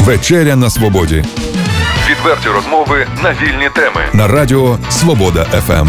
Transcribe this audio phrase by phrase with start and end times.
[0.00, 1.24] Вечеря на свободі.
[2.10, 4.00] Відверті розмови на вільні теми.
[4.12, 5.88] На радіо Свобода ФМ.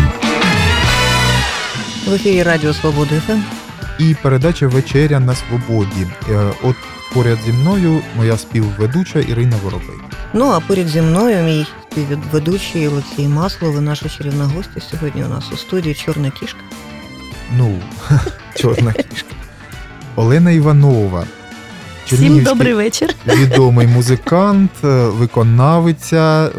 [2.07, 3.39] В ефірі Радіо Свобода ФМ.
[3.99, 6.07] І передача Вечеря на свободі.
[6.29, 6.75] Е, От
[7.13, 9.95] поряд зі мною моя співведуча Ірина Воробей.
[10.33, 15.27] Ну а поряд зі мною мій співведучий Олексій Маслов і наша чарівна гостя сьогодні у
[15.27, 16.59] нас у студії Чорна кішка.
[17.57, 17.79] Ну,
[18.55, 19.29] чорна кішка.
[20.15, 21.23] Олена Іванова.
[22.13, 23.15] Всім добрий вечір.
[23.27, 26.49] Відомий музикант, е, виконавиця, е,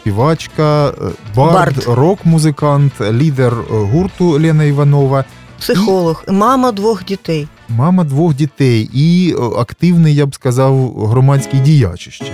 [0.00, 0.92] співачка, е,
[1.36, 1.84] бард, Бард.
[1.86, 5.24] рок-музикант, лідер гурту Лена Іванова,
[5.58, 7.48] Психолог, мама двох дітей.
[7.68, 12.32] мама двох дітей і активний, я б сказав, громадський діяч ще,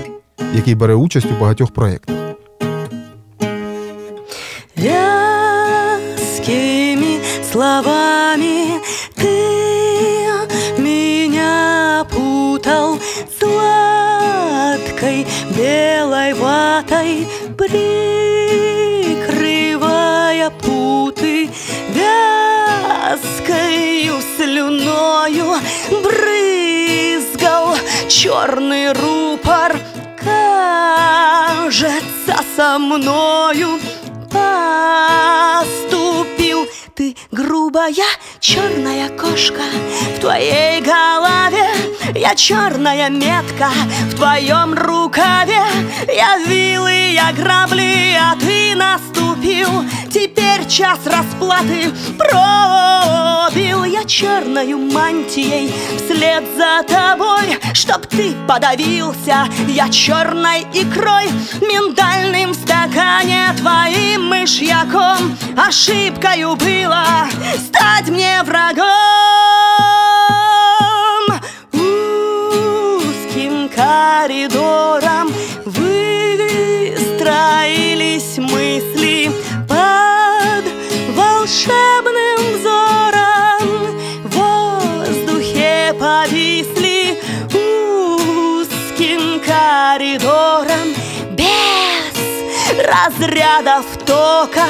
[0.54, 2.16] який бере участь у багатьох проєктах.
[4.76, 5.15] Вязкими
[28.26, 29.78] черный рупор.
[30.18, 31.94] Кажется,
[32.56, 33.78] со мною
[35.60, 36.66] поступил
[36.96, 37.94] ты грубая
[38.46, 39.62] черная кошка
[40.16, 41.66] в твоей голове
[42.14, 43.70] я черная метка
[44.08, 45.62] в твоем рукаве.
[46.06, 49.84] Я вилы, я грабли, а ты наступил.
[50.12, 53.82] Теперь час расплаты пробил.
[53.82, 59.46] Я черною мантией вслед за тобой чтоб ты подавился.
[59.68, 65.36] Я черной икрой миндальным в стакане твоим мышьяком.
[65.56, 67.04] Ошибкою было
[67.58, 68.86] стать мне врагом.
[71.72, 75.32] Узким коридором
[75.64, 79.30] выстроились мысли
[79.68, 80.64] под
[81.16, 83.62] волшебным взором.
[84.24, 87.18] В воздухе повисли
[87.52, 90.94] узким коридором
[91.30, 92.14] без
[92.84, 94.66] разрядов тока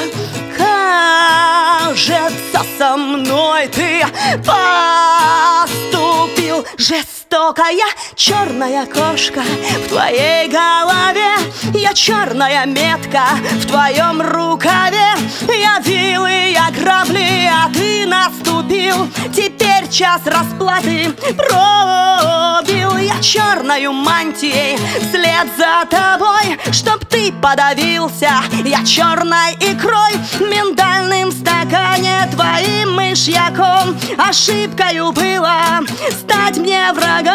[1.87, 4.05] Кажется, со мной ты.
[5.65, 11.35] Поступил жестокая черная кошка в твоей голове.
[11.73, 13.23] Я черная метка
[13.59, 15.17] в твоем рукаве.
[15.47, 19.09] Я вилы, я грабли, а ты наступил.
[19.35, 21.13] Теперь час расплаты.
[21.49, 22.36] Я
[23.27, 28.29] черною мантией вслед за тобой Чтоб ты подавился.
[28.63, 33.97] Я черной икрой миндальным стакане Твоим мышьяком.
[34.17, 35.81] Ошибкою было
[36.21, 37.33] стать мне врагом.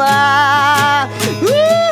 [0.00, 1.08] А,
[1.42, 1.87] у-а,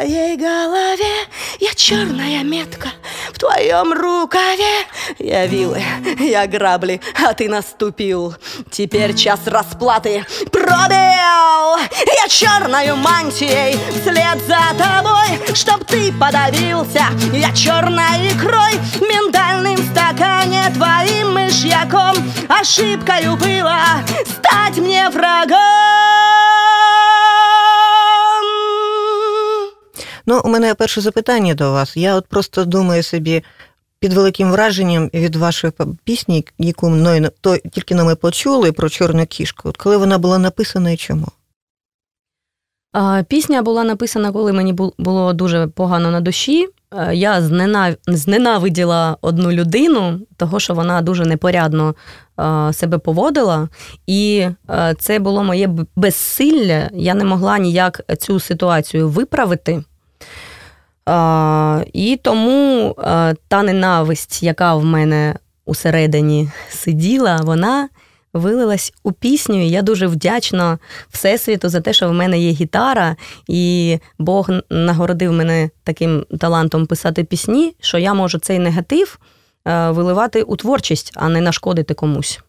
[0.00, 1.28] твоей голове,
[1.60, 2.88] я черная метка
[3.34, 4.86] в твоем рукаве.
[5.18, 5.82] Я вилы,
[6.18, 8.34] я грабли, а ты наступил.
[8.70, 11.76] Теперь час расплаты пробил.
[12.22, 17.04] Я черною мантией вслед за тобой, чтоб ты подавился.
[17.34, 22.16] Я черной икрой миндальным стакане твоим мышьяком.
[22.48, 23.76] Ошибкою было
[24.24, 25.79] стать мне врагом.
[30.30, 31.96] Ну, у мене перше запитання до вас.
[31.96, 33.44] Я от просто думаю собі
[34.00, 35.72] під великим враженням від вашої
[36.04, 39.68] пісні, яку мною то тільки на ми почули про чорну кішку.
[39.68, 41.26] От коли вона була написана і чому?
[43.28, 46.68] Пісня була написана, коли мені було дуже погано на душі.
[46.96, 47.42] Е, Я
[48.06, 51.94] зненавиділа одну людину, того що вона дуже непорядно
[52.72, 53.68] себе поводила,
[54.06, 56.90] і е, це було моє безсилля.
[56.94, 59.84] Я не могла ніяк цю ситуацію виправити.
[61.92, 65.34] І тому е, та ненависть, яка в мене
[65.64, 67.88] усередині сиділа, вона
[68.32, 69.66] вилилась у пісню.
[69.66, 70.78] Я дуже вдячна
[71.08, 73.16] Всесвіту за те, що в мене є гітара,
[73.48, 79.18] і Бог нагородив мене таким талантом писати пісні, що я можу цей негатив
[79.66, 82.40] е, виливати у творчість, а не нашкодити комусь.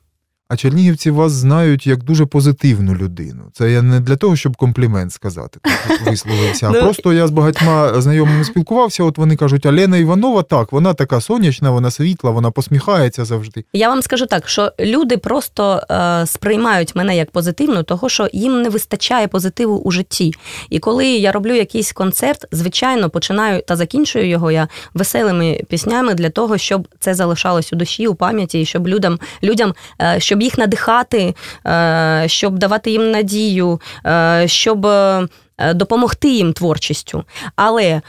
[0.52, 3.44] А чернігівці вас знають як дуже позитивну людину.
[3.54, 5.60] Це я не для того, щоб комплімент сказати,
[6.06, 6.68] висловився.
[6.68, 9.04] А Ну, просто я з багатьма знайомими спілкувався.
[9.04, 13.66] От вони кажуть, Алена Іванова, так, вона така сонячна, вона світла, вона посміхається завжди.
[13.74, 18.62] Я вам скажу так, що люди просто е, сприймають мене як позитивну, того що їм
[18.62, 20.34] не вистачає позитиву у житті.
[20.70, 26.30] І коли я роблю якийсь концерт, звичайно, починаю та закінчую його я веселими піснями для
[26.30, 30.58] того, щоб це залишалось у душі, у пам'яті, і щоб людям, людям е, щоб їх
[30.58, 31.36] надихати,
[31.68, 34.86] е, щоб давати їм надію, е, щоб.
[34.86, 35.28] е,
[35.74, 37.24] Допомогти їм творчістю,
[37.56, 38.02] але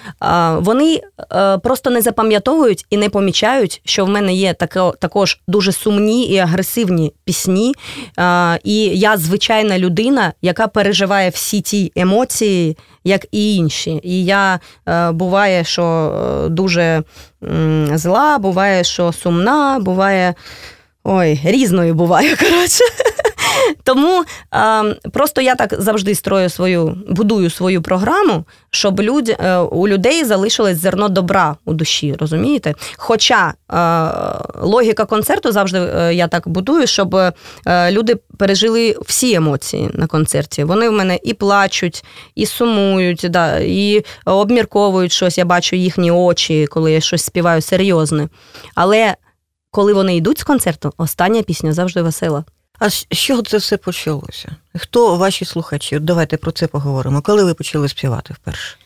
[0.59, 1.01] вони
[1.63, 6.39] просто не запам'ятовують і не помічають, що в мене є тако, також дуже сумні і
[6.39, 7.75] агресивні пісні.
[8.65, 14.01] І я звичайна людина, яка переживає всі ті емоції, як і інші.
[14.03, 14.61] І я
[15.13, 16.13] буває, що
[16.51, 17.03] дуже
[17.95, 20.35] зла, буває, що сумна, буває.
[21.05, 22.85] Ой, різною буває, коротше.
[23.85, 24.83] Тому е,
[25.13, 30.79] просто я так завжди строю свою, будую свою програму, щоб люд, е, у людей залишилось
[30.79, 32.75] зерно добра у душі, розумієте?
[32.97, 33.55] Хоча е,
[34.61, 37.33] логіка концерту завжди е, я так будую, щоб е,
[37.91, 40.65] люди пережили всі емоції на концерті.
[40.65, 42.05] Вони в мене і плачуть,
[42.35, 45.39] і сумують, да, і обмірковують щось.
[45.39, 48.29] Я бачу їхні очі, коли я щось співаю серйозне.
[48.75, 49.15] Але
[49.73, 52.45] коли вони йдуть з концерту, остання пісня завжди весела.
[52.79, 54.57] А з чого це все почалося?
[54.79, 55.97] Хто ваші слухачі?
[55.97, 57.23] От давайте про це поговоримо.
[57.23, 58.77] Коли ви почали співати вперше?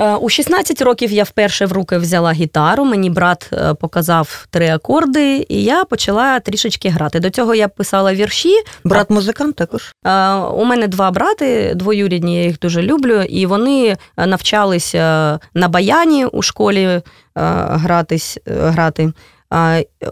[0.00, 2.84] Е, У 16 років я вперше в руки взяла гітару.
[2.84, 7.20] Мені брат е, показав три акорди, і я почала трішечки грати.
[7.20, 8.54] До цього я писала вірші.
[8.84, 9.92] Брат музикант також?
[10.06, 16.26] Е, У мене два брати, двоюрідні, я їх дуже люблю, і вони навчалися на баяні
[16.26, 17.00] у школі
[17.34, 19.12] гратись, грати.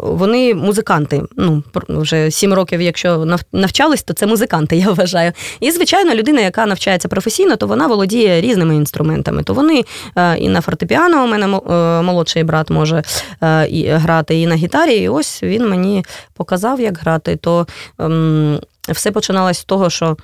[0.01, 1.23] Вони музиканти.
[1.37, 5.33] Ну, вже сім років, якщо нав- навчались, то це музиканти, я вважаю.
[5.61, 9.43] І, звичайно, людина, яка навчається професійно, то вона володіє різними інструментами.
[9.43, 9.85] То вони
[10.17, 13.03] е, і на фортепіано у мене е, молодший брат може
[13.43, 14.95] е, грати, і на гітарі.
[14.95, 16.05] І ось він мені
[16.35, 17.37] показав, як грати.
[17.37, 17.67] То
[17.99, 20.17] ем, все починалось з того, що.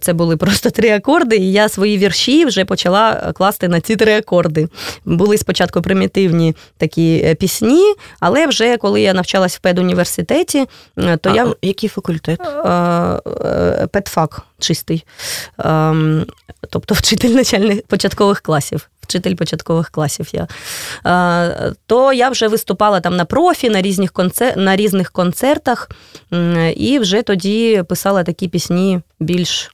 [0.00, 4.16] Це були просто три акорди, і я свої вірші вже почала класти на ці три
[4.16, 4.68] акорди.
[5.04, 10.66] Були спочатку примітивні такі е, пісні, але вже коли я навчалась в педуніверситеті,
[10.98, 12.40] е, то а, я Який факультет?
[12.40, 15.04] е, е, педфак чистий,
[15.58, 16.26] Ем,
[16.70, 18.88] тобто вчитель начальних початкових класів.
[19.02, 20.48] Вчитель початкових класів я.
[21.86, 24.56] То я вже виступала там на профі, на різних, концер...
[24.56, 25.90] на різних концертах,
[26.76, 29.70] і вже тоді писала такі пісні більш.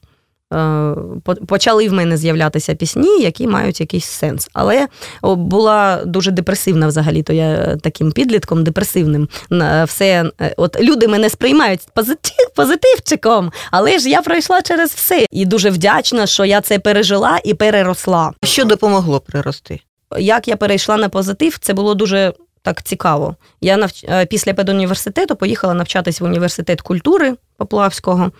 [0.53, 4.49] Е, по- Почали в мене з'являтися пісні, які мають якийсь сенс.
[4.53, 4.87] Але
[5.23, 9.29] була дуже депресивна взагалі, то я таким підлітком депресивним.
[9.49, 15.25] На Все, е, от люди мене сприймають позитив, позитивчиком, але ж я пройшла через все.
[15.31, 18.33] І дуже вдячна, що я це пережила і переросла.
[18.43, 19.79] Що допомогло прирости?
[20.19, 23.35] Як я перейшла на позитив, це було дуже так цікаво.
[23.61, 24.05] Я навч...
[24.09, 28.31] е, після педуніверситету поїхала навчатись в університет культури Поплавського.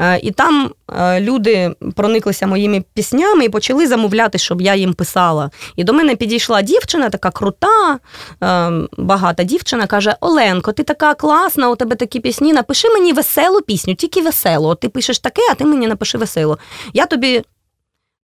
[0.00, 5.50] Е, І там е, люди прониклися моїми піснями і почали замовляти, щоб я їм писала.
[5.76, 7.98] І до мене підійшла дівчина, така крута,
[8.42, 12.52] е, багата дівчина, каже: Оленко, ти така класна, у тебе такі пісні.
[12.52, 14.68] Напиши мені веселу пісню, тільки веселу.
[14.68, 16.58] От Ти пишеш таке, а ти мені напиши весело.
[16.94, 17.42] Я тобі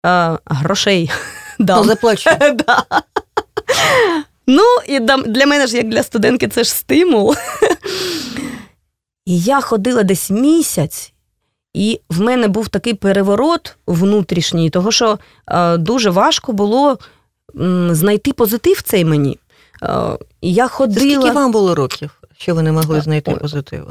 [0.07, 1.11] е, грошей
[1.59, 1.85] дам.
[1.85, 2.31] заплачу.
[2.67, 2.85] Да.
[4.47, 7.35] Ну, і для мене ж, як для студентки, це ж стимул.
[9.27, 11.13] І я ходила десь місяць,
[11.75, 15.19] і в мене був такий переворот внутрішній, того що
[15.51, 16.99] е, дуже важко було
[17.61, 19.39] м, знайти позитив цей мені.
[19.83, 19.89] Е,
[20.43, 21.01] я ходила.
[21.01, 23.91] Скільки вам було років, що ви не могли Е, знайти позитиву?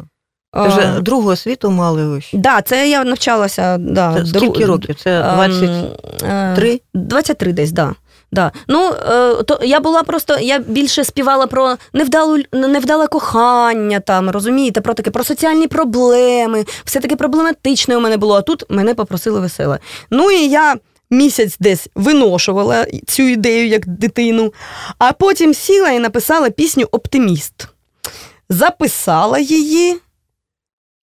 [0.56, 2.38] Це вже другу освіту мали ви ще?
[2.38, 3.78] да, це я навчалася.
[3.78, 4.96] Да, Це дру- років?
[4.96, 6.70] Це Ем, 23?
[6.74, 7.96] е, 23 десь, да.
[8.32, 8.52] Да.
[8.68, 14.82] Ну, е, то я була просто, я більше співала про невдалу, невдале кохання, там, розумієте,
[14.82, 19.40] про таке, про соціальні проблеми, все таке проблематичне у мене було, а тут мене попросили
[19.40, 19.80] веселе.
[20.12, 20.76] Ну і я
[21.10, 24.54] місяць десь виношувала цю ідею як дитину,
[24.98, 27.68] а потім сіла і написала пісню Оптиміст.
[28.50, 29.98] Записала її,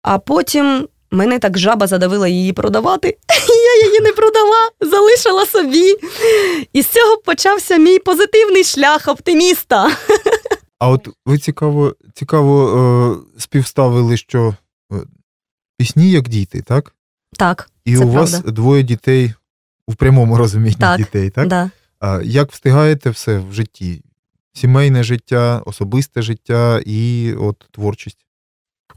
[0.02, 3.08] а потім мене так жаба задавила її продавати.
[3.08, 3.52] і
[3.82, 5.94] Я її не продала, залишила собі.
[6.72, 9.90] І з цього почався мій позитивний шлях оптиміста.
[10.78, 12.68] А от ви цікаво, цікаво
[13.36, 14.54] е, співставили, що
[14.92, 14.96] е,
[15.78, 16.94] пісні як діти, так?
[17.38, 18.50] Так, І Це у вас правда.
[18.50, 19.34] двоє дітей
[19.88, 21.48] в прямому розумінні Так, дітей, так?
[21.48, 21.70] Да.
[22.00, 24.02] А як встигаєте все в житті?
[24.52, 28.18] Сімейне життя, особисте життя і от творчість.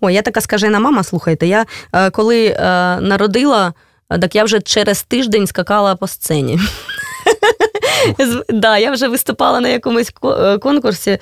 [0.06, 1.48] Ой, я така скажена мама, слухайте.
[1.48, 2.56] Я е, коли е,
[3.02, 3.74] народила,
[4.10, 6.60] так я вже через тиждень скакала по сцені.
[8.50, 11.18] Да, Я вже виступала на якомусь е, конкурсі,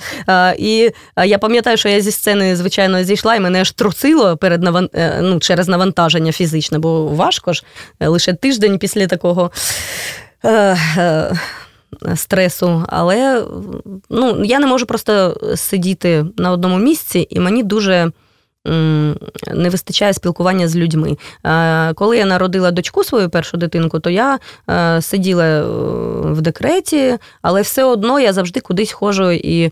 [0.58, 0.92] і
[1.26, 4.90] я пам'ятаю, що я зі сцени, звичайно, зійшла, і мене аж трусило перед наван...
[4.94, 7.64] Е, ну, через навантаження фізичне, бо важко ж
[8.00, 9.52] е, лише тиждень після такого.
[12.16, 13.44] Стресу, але
[14.10, 18.12] ну, я не можу просто сидіти на одному місці, і мені дуже
[18.66, 21.18] не вистачає спілкування з людьми.
[21.96, 24.40] Коли я народила дочку свою першу дитинку, то я
[24.70, 25.64] е, сиділа е,
[26.32, 29.72] в декреті, але все одно я завжди кудись ходжу і е,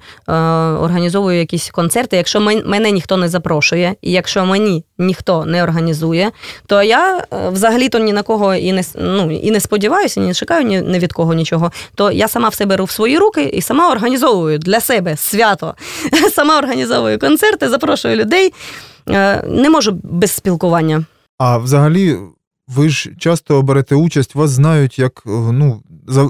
[0.81, 2.17] організовую якісь концерти.
[2.17, 6.31] Якщо мене ніхто не запрошує, і якщо мені ніхто не організує,
[6.65, 10.81] то я взагалі-то ні на кого і не ну, і не сподіваюся, не чекаю ні,
[10.81, 11.71] ні від кого нічого.
[11.95, 15.75] То я сама все беру в свої руки і сама організовую для себе свято.
[16.33, 18.53] Сама організовую концерти, запрошую людей.
[19.09, 21.05] Е, не можу без спілкування.
[21.37, 22.17] А взагалі,
[22.67, 25.81] ви ж часто берете участь, вас знають як ну,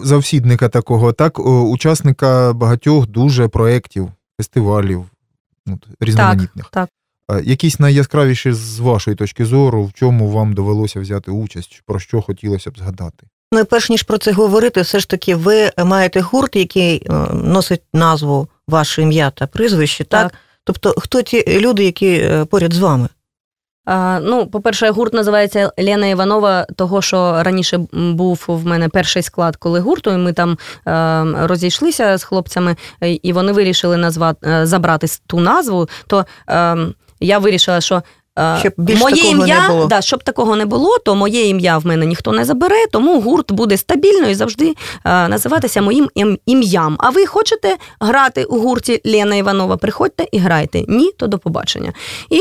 [0.03, 5.05] завсідника такого, так, учасника багатьох дуже проєктів, фестивалів
[5.67, 6.69] от, різноманітних.
[6.71, 6.89] Так,
[7.27, 7.45] так.
[7.45, 12.71] Якісь найяскравіші з вашої точки зору, в чому вам довелося взяти участь, про що хотілося
[12.71, 13.27] б згадати?
[13.53, 17.81] Ну, перш ніж про це говорити, все ж таки, ви маєте гурт, який е, носить
[17.93, 20.31] назву ваше ім'я та прізвище, так?
[20.31, 20.39] так?
[20.63, 23.07] Тобто, хто ті люди, які е, поряд з вами?
[23.85, 29.55] А, Ну, по-перше, гурт називається Лена Іванова, того, що раніше був в мене перший склад,
[29.55, 35.07] коли гурту, і ми там е, розійшлися з хлопцями, і вони вирішили назвати е, забрати
[35.27, 35.89] ту назву.
[36.07, 36.77] То е,
[37.19, 38.03] я вирішила, що
[38.59, 39.85] щоб більш моє такого ім'я, не було.
[39.85, 43.51] Да, щоб такого не було, то моє ім'я в мене ніхто не забере, тому гурт
[43.51, 46.09] буде стабільно і завжди а, називатися моїм
[46.45, 46.97] ім'ям.
[46.99, 49.77] А ви хочете грати у гурті Лена Іванова?
[49.77, 50.83] Приходьте і грайте.
[50.87, 51.93] Ні, то до побачення.
[52.29, 52.39] І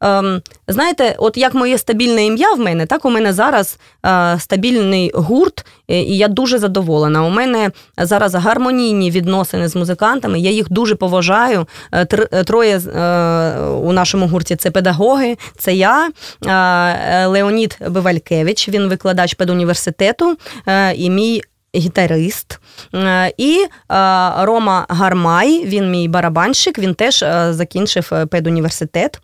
[0.00, 5.10] ем, знаєте, от як моє стабільне ім'я в мене, так у мене зараз е, стабільний
[5.14, 7.24] гурт, і я дуже задоволена.
[7.24, 10.40] У мене зараз гармонійні відносини з музикантами.
[10.40, 11.66] Я їх дуже поважаю.
[11.92, 16.10] Е, е, троє е, у нашому гурті це педагоги, це я,
[16.46, 21.42] е, Леонід Бивалькевич, він викладач педуніверситету, е, і мій
[21.74, 22.60] гітарист.
[22.94, 23.68] Е, і е,
[24.44, 29.20] Рома Гармай, він мій барабанщик, він теж е, закінчив педуніверситет.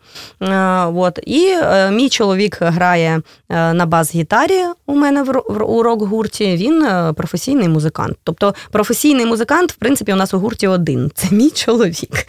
[0.95, 1.19] От.
[1.25, 1.55] І
[1.91, 6.55] мій чоловік грає на бас-гітарі у мене в рок-гурті.
[6.55, 8.17] Він професійний музикант.
[8.23, 11.11] Тобто професійний музикант, в принципі, у нас у гурті один.
[11.15, 12.09] Це мій чоловік.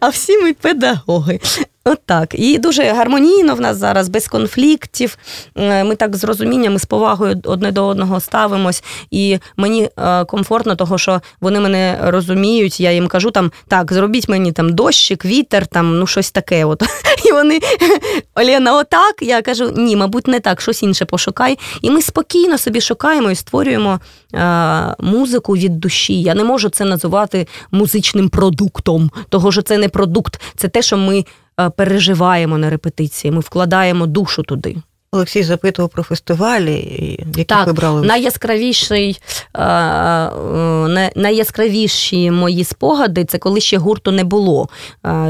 [0.00, 1.40] А всі ми педагоги.
[1.88, 2.34] От так.
[2.34, 5.18] І дуже гармонійно в нас зараз, без конфліктів.
[5.56, 8.84] Е, ми так з розумінням і з повагою одне до одного ставимось.
[9.10, 12.80] І мені е, комфортно, того, що вони мене розуміють.
[12.80, 16.64] Я їм кажу, там так, зробіть мені там дощик, вітер, там ну щось таке.
[16.64, 16.82] От.
[17.24, 17.60] І вони
[18.34, 19.14] Олена, отак.
[19.20, 21.58] Я кажу, ні, мабуть, не так, щось інше пошукай.
[21.82, 24.00] І ми спокійно собі шукаємо і створюємо
[24.34, 26.22] е, музику від душі.
[26.22, 30.96] Я не можу це називати музичним продуктом, того що це не продукт, це те, що
[30.96, 31.24] ми.
[31.60, 34.76] Е, переживаємо на репетиції, ми вкладаємо душу туди.
[35.16, 38.06] Олексій запитував про фестивалі, які так, ви брали.
[38.06, 39.20] Найяскравіший,
[39.54, 44.68] е, е, найяскравіші мої спогади це коли ще гурту не було.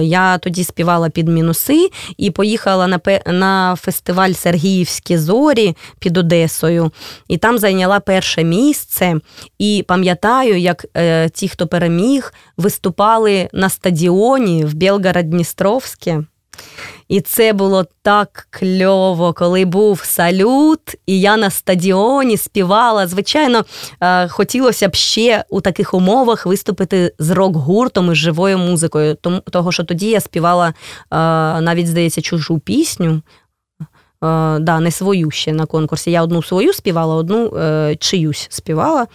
[0.00, 6.90] Я тоді співала під мінуси і поїхала на на фестиваль Сергіївські зорі під Одесою,
[7.28, 9.14] і там зайняла перше місце.
[9.58, 10.86] І пам'ятаю, як
[11.32, 16.24] ті, хто переміг, виступали на стадіоні в Білгород-Дністровське.
[17.08, 23.06] І це було так кльово, коли був салют, і я на стадіоні співала.
[23.06, 23.64] Звичайно,
[24.00, 29.14] е, хотілося б ще у таких умовах виступити з рок-гуртом і з живою музикою.
[29.14, 30.74] Тому того, що тоді я співала е,
[31.60, 33.22] навіть, здається, чужу пісню.
[34.24, 36.10] Е, да, не свою ще на конкурсі.
[36.10, 39.06] Я одну свою співала, одну е, чиюсь співала.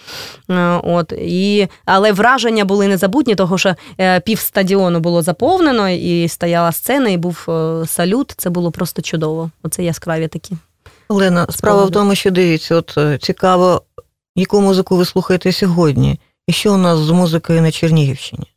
[0.50, 3.76] Е, от, і, Але враження були незабутні, тому що
[4.24, 7.48] пів стадіону було заповнено, і стояла сцена, і був
[7.86, 8.34] салют.
[8.38, 9.50] Це було просто чудово.
[9.64, 10.56] Оце яскраві такі.
[11.10, 13.82] Олена, справа в тому, що дивіться, от цікаво,
[14.36, 18.48] яку музику ви слухаєте сьогодні, і що у нас з музикою на Чернігівщині?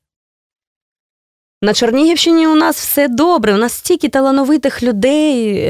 [1.64, 5.64] На Чернігівщині у нас все добре, у нас стільки талановитих людей.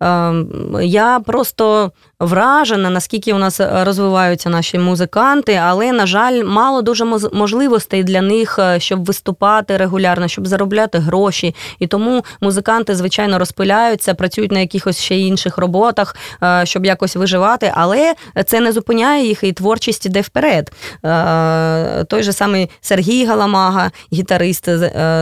[0.00, 7.04] Ем, я просто вражена, наскільки у нас розвиваються наші музиканти, але, на жаль, мало дуже
[7.32, 11.54] можливостей для них, е, щоб виступати регулярно, щоб заробляти гроші.
[11.78, 17.72] І тому музиканти, звичайно, розпиляються, працюють на якихось ще інших роботах, е, щоб якось виживати,
[17.74, 18.14] але
[18.46, 20.72] це не зупиняє їх, і творчість іде вперед.
[21.04, 24.68] Е, той же самий Сергій Галамага, гітарист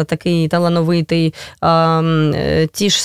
[0.06, 1.34] такий талановитий,
[2.72, 3.00] ті ж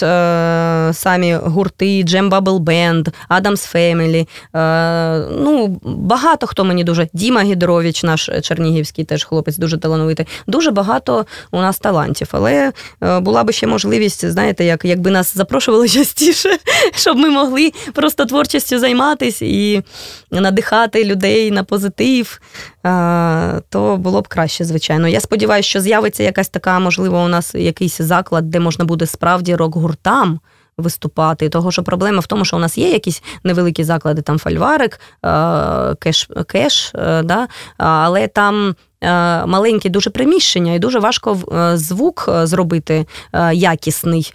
[0.94, 4.28] самі гурти, Jam Bubble Band, Addams Family.
[4.56, 7.08] Е, ну, Багато хто мені дуже.
[7.14, 10.28] Діма Гідрович, наш чернігівський теж хлопець, дуже талановитий.
[10.48, 12.28] Дуже багато у нас талантів.
[12.32, 12.72] Але
[13.04, 16.58] е, була би ще можливість, знаєте, як, якби нас запрошували частіше,
[16.96, 19.84] щоб ми могли просто творчістю займатися і
[20.32, 22.42] надихати людей на позитив.
[22.86, 25.08] Е, то було б краще, звичайно.
[25.08, 29.56] Я сподіваюся, що з'явиться якась така, можливо, у нас якийсь заклад, де можна буде справді
[29.56, 30.40] рок-гуртам
[30.78, 31.50] виступати.
[31.50, 35.96] Того, що проблема в тому, що у нас є якісь невеликі заклади, там фальварик, е,
[36.00, 37.48] кеш, кеш е, да?
[37.78, 38.76] але там.
[39.02, 41.38] Е, маленькі дуже приміщення, і дуже важко
[41.74, 43.06] звук зробити
[43.54, 44.34] якісний,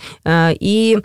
[0.50, 0.98] і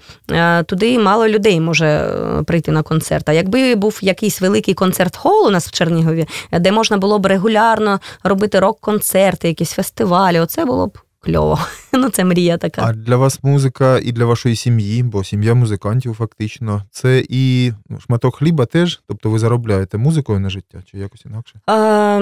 [0.66, 2.16] туди мало людей може
[2.46, 3.30] прийти на концерт.
[3.30, 8.00] А якби був якийсь великий концерт-хол у нас в Чернігові, де можна було б регулярно
[8.24, 11.60] робити рок-концерти, якісь фестивалі, оце було б кльово.
[11.98, 12.82] Ну, це мрія така.
[12.86, 17.72] А для вас музика і для вашої сім'ї, бо сім'я музикантів фактично, це і
[18.06, 21.56] шматок хліба теж, тобто ви заробляєте музикою на життя чи якось інакше?
[21.68, 22.20] А,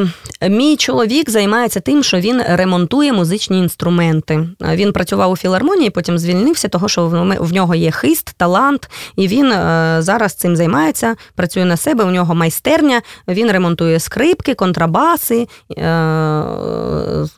[0.50, 4.50] Мій чоловік займається тим, що він ремонтує музичні інструменти.
[4.62, 7.08] Він працював у філармонії, потім звільнився, того що
[7.40, 12.04] в нього є хист, талант, і він е, зараз цим займається, працює на себе.
[12.04, 13.02] У нього майстерня.
[13.28, 16.44] Він ремонтує скрипки, контрабаси, е,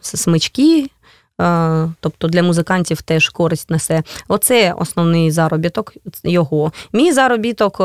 [0.01, 0.88] смички.
[2.00, 4.04] Тобто для музикантів теж користь несе.
[4.27, 6.72] Оце основний заробіток його.
[6.94, 7.82] Мій заробіток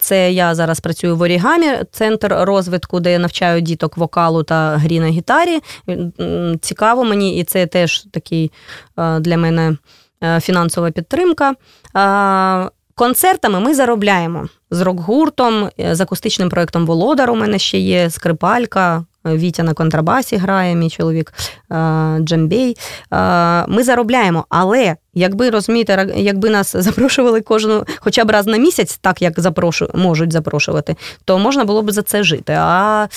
[0.00, 5.00] це я зараз працюю в Орігамі, центр розвитку, де я навчаю діток вокалу та грі
[5.00, 5.60] на гітарі.
[6.60, 8.52] Цікаво мені, і це теж такий
[8.96, 9.76] для мене
[10.40, 11.54] фінансова підтримка.
[12.94, 17.30] Концертами ми заробляємо з рок-гуртом, з акустичним проєктом Володар.
[17.30, 21.32] У мене ще є скрипалька, Вітя на контрабасі грає, мій чоловік
[22.20, 22.76] Джембей.
[23.68, 29.22] Ми заробляємо, але якби розумієте, якби нас запрошували кожну, хоча б раз на місяць, так
[29.22, 32.52] як запрошу, можуть запрошувати, то можна було б за це жити.
[32.58, 33.08] А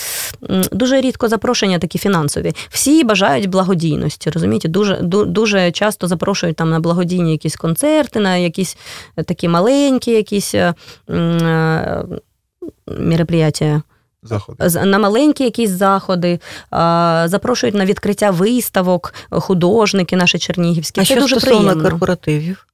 [0.72, 2.54] дуже рідко запрошення такі фінансові.
[2.70, 4.30] Всі бажають благодійності.
[4.30, 8.78] Розумієте, дуже дуже часто запрошують там на благодійні якісь концерти, на якісь
[9.26, 10.74] такі маленькі якісь е,
[11.10, 12.06] е,
[12.88, 13.82] мероприятия
[14.28, 14.70] заходи.
[14.86, 16.40] на маленькі якісь заходи,
[17.26, 21.02] запрошують на відкриття виставок, художники наші чернігівські.
[21.02, 21.90] А Це що дуже стосовно приємно.
[21.90, 22.68] корпоративів?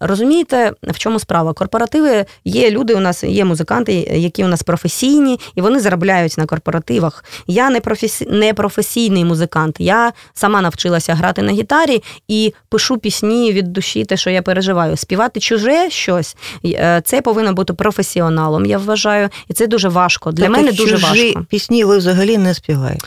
[0.00, 1.52] Розумієте, в чому справа?
[1.52, 6.46] Корпоративи є люди, у нас є музиканти, які у нас професійні, і вони заробляють на
[6.46, 7.24] корпоративах.
[7.46, 8.26] Я не професі...
[8.30, 9.76] не професійний музикант.
[9.78, 14.96] Я сама навчилася грати на гітарі і пишу пісні від душі, те, що я переживаю.
[14.96, 18.66] Співати чуже щось е, це повинно бути професіоналом.
[18.66, 20.32] Я вважаю, і це дуже важко.
[20.32, 21.44] Для тобто мене дуже важко.
[21.48, 23.06] Пісні ви взагалі не співаєте.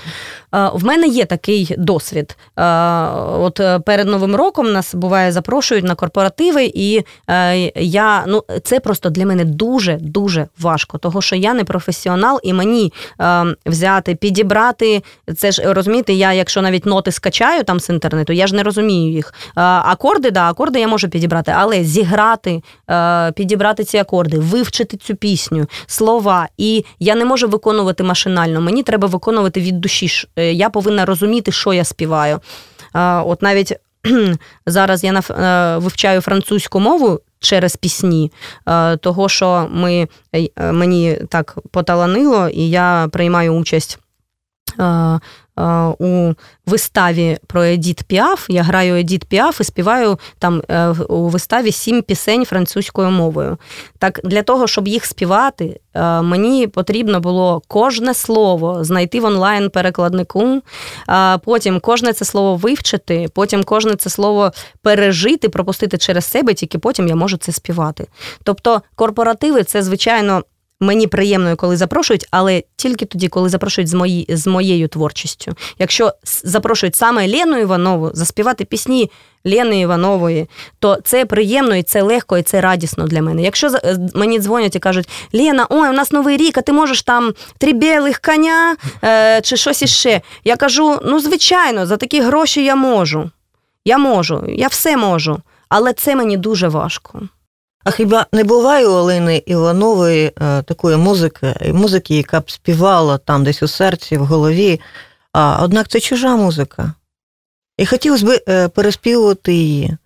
[0.73, 2.37] В мене є такий досвід.
[3.39, 8.79] От е, перед новим роком нас буває запрошують на корпоративи, і е, я ну це
[8.79, 14.15] просто для мене дуже дуже важко, того що я не професіонал, і мені е, взяти,
[14.15, 15.03] підібрати
[15.37, 19.13] це ж розумієте, я, якщо навіть ноти скачаю там з інтернету, я ж не розумію
[19.13, 19.33] їх.
[19.55, 22.61] Акорди, да, акорди я можу підібрати, але зіграти,
[23.35, 26.47] підібрати ці акорди, вивчити цю пісню, слова.
[26.57, 28.61] І я не можу виконувати машинально.
[28.61, 30.07] Мені треба виконувати від душі.
[30.47, 32.39] Е, я повинна розуміти, що я співаю.
[33.25, 33.73] От навіть
[34.65, 38.31] зараз я е, вивчаю французьку мову через пісні,
[38.67, 40.07] е, того що ми,
[40.57, 43.99] мені так поталанило, і я приймаю участь
[45.99, 46.33] у
[46.65, 48.45] виставі про Едіт Піаф.
[48.49, 53.57] Я граю Едіт Піаф і співаю там е, у виставі сім пісень французькою мовою.
[53.99, 60.61] Так для того, щоб їх співати, е, мені потрібно було кожне слово знайти в онлайн-перекладнику,
[61.43, 67.07] потім кожне це слово вивчити, потім кожне це слово пережити, пропустити через себе, тільки потім
[67.07, 68.07] я можу це співати.
[68.43, 70.43] Тобто корпоративи це, звичайно.
[70.79, 75.53] Мені приємно, коли запрошують, але тільки тоді, коли запрошують з мої, з моєю творчістю.
[75.79, 76.13] Якщо
[76.43, 79.11] запрошують саме Лену Іванову заспівати пісні
[79.45, 80.47] Лени Іванової,
[80.79, 83.43] то це приємно і це легко, і це радісно для мене.
[83.43, 87.03] Якщо е, мені дзвонять і кажуть, Лена, ой, у нас новий рік, а ти можеш
[87.03, 90.21] там три білих коня е, чи щось іще.
[90.43, 93.29] Я кажу: ну, звичайно, за такі гроші я можу.
[93.85, 97.21] Я можу, я все можу, але це мені дуже важко.
[97.87, 103.43] А хіба не буває у Олени Іванової е, такої музики, музики, яка б співала там
[103.43, 104.81] десь у серці, в голові,
[105.33, 106.93] а однак це чужа музика.
[107.77, 109.97] І хотілося б е, переспівувати її.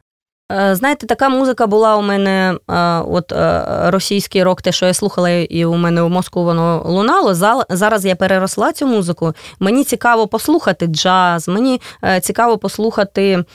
[0.51, 4.93] Е, Знаєте, така музика була у мене, е, от е, російський рок, те, що я
[4.93, 7.33] слухала, і у мене в мозку воно лунало.
[7.69, 9.33] Зараз я переросла цю музику.
[9.59, 13.45] Мені цікаво послухати джаз, мені е, цікаво послухати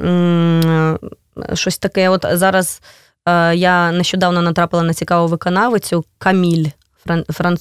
[0.00, 0.98] е,
[1.54, 2.08] щось таке.
[2.08, 3.05] От зараз е,
[3.56, 6.66] я нещодавно натрапила на цікаву виконавицю Каміль.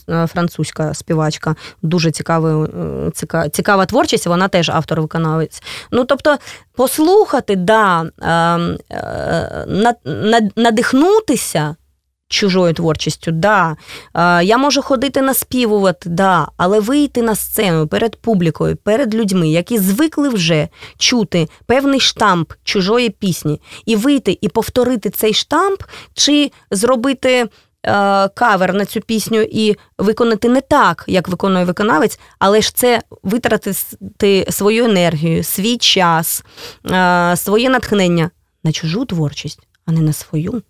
[0.10, 2.68] е, Французька співачка, дуже цікава,
[3.36, 5.64] е, цікава творчість, вона теж автор-виконавець.
[5.92, 6.38] Ну, тобто,
[6.76, 8.32] послухати, да, е,
[8.96, 9.66] е,
[10.08, 11.76] над- надихнутися
[12.30, 13.76] чужою творчістю, да.
[14.14, 19.78] Е, Я можу ходити наспівувати, да, але вийти на сцену перед публікою, перед людьми, які
[19.78, 25.84] звикли вже чути певний штамп чужої пісні, і вийти і повторити цей штамп,
[26.14, 27.48] чи зробити.
[27.88, 33.02] е, Кавер на цю пісню і виконати не так, як виконує виконавець, але ж це
[33.24, 36.44] витратити свою енергію, свій час,
[36.92, 38.30] е, своє натхнення
[38.64, 40.62] на чужу творчість, а не на свою.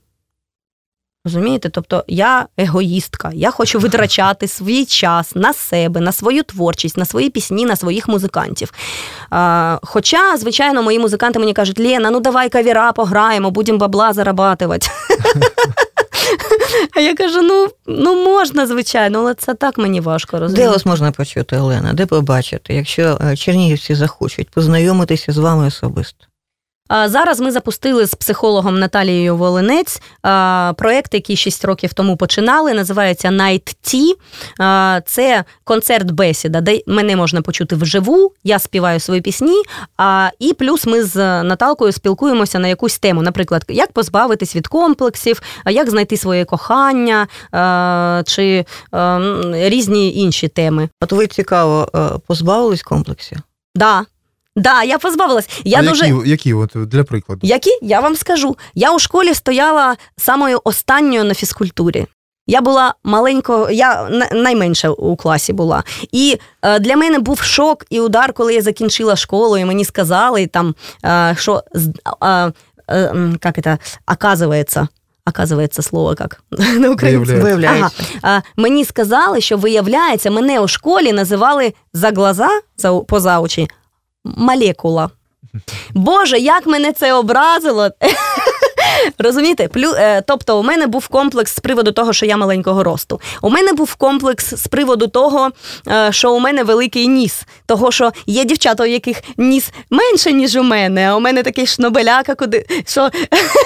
[1.26, 1.70] Розумієте?
[1.70, 7.30] Тобто я егоїстка, я хочу витрачати свій час на себе, на свою творчість, на свої
[7.30, 8.74] пісні, на своїх музикантів.
[9.30, 14.88] А, хоча, звичайно, мої музиканти мені кажуть, Лена, ну давай кавіра пограємо, будемо бабла зарабатувати.
[16.96, 21.12] А я кажу: ну, ну можна, звичайно, але це так мені важко Де вас можна
[21.12, 21.94] почути, Олена?
[21.94, 26.26] Де побачити, якщо е, чернігівці захочуть познайомитися з вами особисто?
[26.89, 30.02] Зараз ми запустили з психологом Наталією Волинець
[30.78, 32.74] проект, який 6 років тому починали.
[32.74, 34.13] Називається Night Tea.
[35.06, 38.34] Це концерт-бесіда, де мене можна почути вживу.
[38.43, 39.62] Я співаю свої пісні.
[39.98, 43.21] А, І плюс ми з Наталкою спілкуємося на якусь тему.
[43.21, 47.28] Наприклад, як позбавитись від комплексів, як знайти своє кохання
[48.26, 48.65] чи
[49.52, 50.89] різні інші теми.
[51.02, 53.38] От ви цікаво е, позбавились комплексів?
[53.76, 54.06] Да.
[54.56, 55.50] Да, я позбавилась.
[55.63, 57.39] Я а дуже які, які от, для прикладу?
[57.44, 57.72] Які?
[57.82, 58.58] Я вам скажу.
[58.74, 62.06] Я у школі стояла самою останньою на фізкультурі.
[62.48, 65.84] Я була маленько, я на- найменша у класі була.
[66.12, 70.48] І е, для мене був шок і удар, коли я закінчила школу, і мені сказали
[70.48, 71.89] там, е, що з-
[72.24, 72.52] е,
[72.91, 73.13] е,
[73.46, 73.78] як це,
[74.12, 74.88] оказується.
[75.30, 76.41] Оказується слово як
[76.80, 77.41] на українському.
[77.41, 77.89] Виявляється.
[78.22, 78.41] Ага.
[78.58, 83.68] А, мені сказали, що виявляється, мене у школі називали за глаза, за, поза очі,
[84.26, 85.10] молекула.
[85.94, 87.90] Боже, як мене це образило.
[89.18, 89.68] Розумієте?
[89.68, 93.22] Плю, е, тобто, у мене був комплекс з приводу того, що я маленького росту.
[93.42, 95.50] У мене був комплекс з приводу того,
[95.88, 97.44] е, що у мене великий ніс.
[97.66, 101.68] Того, що є дівчата, у яких ніс менше, ніж у мене, а у мене такий
[101.68, 103.10] шнобеляка, куди що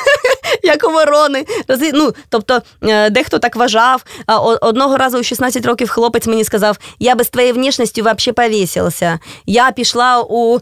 [0.63, 1.45] як у ворони.
[1.93, 4.03] Ну, тобто, е, дехто так вважав.
[4.61, 9.19] Одного разу у 16 років хлопець мені сказав: я без твоєї внешності взагалі повісився.
[9.45, 10.59] Я пішла у,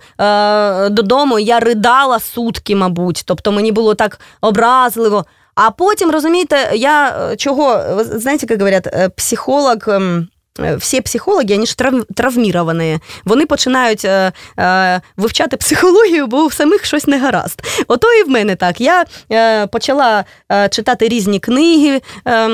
[0.90, 3.24] додому, я ридала сутки, мабуть.
[3.26, 4.20] Тобто мені було так
[4.58, 5.26] образливо.
[5.56, 9.78] А потім, розумієте, я е, чого, знаєте, як говорять, е, психолог.
[9.88, 10.28] ем,
[10.60, 13.00] е, Всі психологи, вони ж трав, травміровані.
[13.26, 17.62] Вони починають е, е, вивчати психологію, бо у самих щось не гаразд.
[17.88, 18.82] Ото і в мене так.
[18.82, 22.02] Я е, почала е, читати різні книги.
[22.28, 22.50] Е,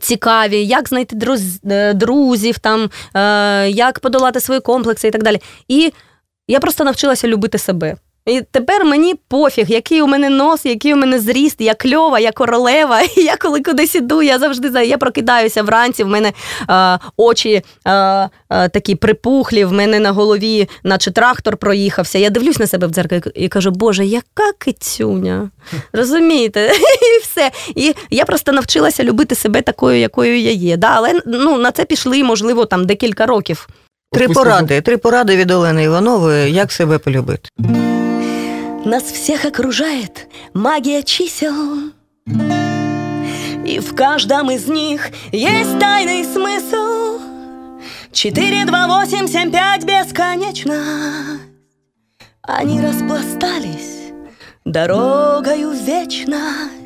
[0.00, 5.40] Цікаві, як знайти друз, е, друзів, там, е, як подолати свої комплекси і так далі.
[5.68, 5.92] І
[6.48, 7.96] я просто навчилася любити себе.
[8.26, 12.32] І тепер мені пофіг, який у мене нос, який у мене зріст, я кльова, я
[12.32, 13.00] королева.
[13.16, 16.32] І я коли кудись іду, я завжди знаю, я прокидаюся вранці, в мене
[16.70, 18.28] е, очі е, е,
[18.68, 22.18] такі припухлі, в мене на голові, наче трактор проїхався.
[22.18, 25.50] Я дивлюсь на себе в дзеркало і кажу, Боже, яка кицюня.
[25.92, 26.72] Розумієте?
[27.16, 27.50] І все.
[27.74, 30.76] І я просто навчилася любити себе такою, якою я є.
[30.76, 30.92] Да?
[30.94, 33.68] Але ну, на це пішли, можливо, там декілька років.
[34.12, 37.48] Три поради, три поради від Олени Іванової, як себе полюбити.
[38.86, 41.90] Нас всех окружает магия чисел.
[43.66, 47.20] И в каждом из них есть тайный смысл.
[48.12, 51.40] Четыре, два, восемь, семь, пять бесконечно.
[52.42, 54.12] Они распластались
[54.64, 56.85] дорогою вечность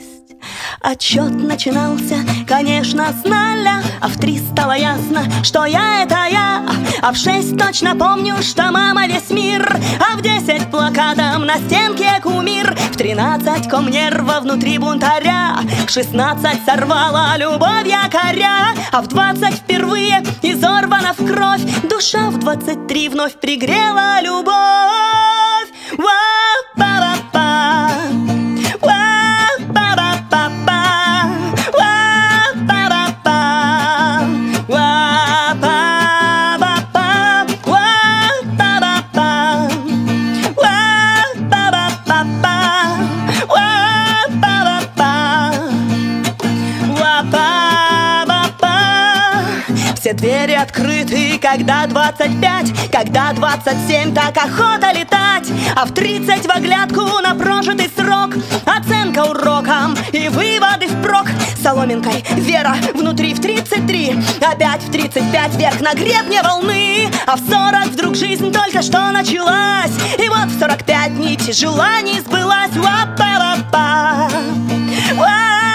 [0.83, 2.17] Отчет начинался,
[2.49, 6.65] конечно, с ноля А в три стало ясно, что я— это я.
[7.03, 9.79] А в шесть точно помню, что мама весь мир.
[10.01, 12.75] А в десять плакатом на стенке кумир.
[12.93, 15.59] В тринадцать ком нерва внутри бунтаря.
[15.87, 18.75] В шестнадцать сорвала любовь якоря.
[18.91, 21.61] А в двадцать впервые изорвана в кровь.
[21.91, 25.69] Душа в двадцать три вновь пригрела любовь.
[25.99, 26.40] Ва-па-па-па.
[50.41, 57.35] Двери открыты, когда 25, когда 27, так охота летать, а в 30 в оглядку на
[57.35, 58.31] прожитый срок,
[58.65, 61.27] оценка урокам и выводы впрок,
[61.63, 67.89] соломинкой вера внутри в 33, опять в 35 вверх на гребне волны, а в 40
[67.89, 74.31] вдруг жизнь только что началась, и вот в 45 нить желаний сбылась, ва-па-па-па,
[75.17, 75.70] ва-па-па-па-па,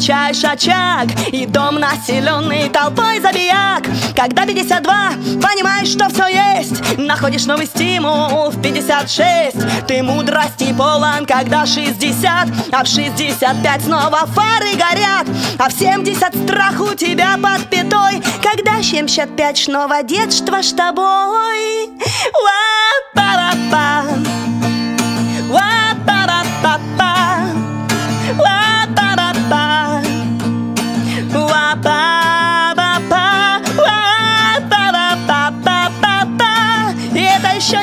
[0.00, 3.84] замечаешь очаг И дом населенный толпой забияк.
[4.16, 5.10] Когда 52
[5.42, 12.84] понимаешь, что все есть Находишь новый стимул в 56 Ты мудрости полон, когда 60 А
[12.84, 15.26] в 65 снова фары горят.
[15.58, 21.90] А в 70 страх у тебя под пятой Когда 75 снова детство с тобой.
[23.14, 24.49] Ла-па-па-па Ла-па-па-па-па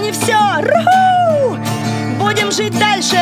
[0.08, 0.38] не все!
[2.18, 3.18] Будем жить дальше